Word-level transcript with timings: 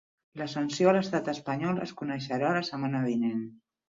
La 0.41 0.45
sanció 0.51 0.87
a 0.91 0.93
l'estat 0.95 1.29
espanyol 1.33 1.81
es 1.87 1.93
coneixerà 1.99 2.49
la 2.57 2.63
setmana 2.71 3.03
vinent 3.05 3.45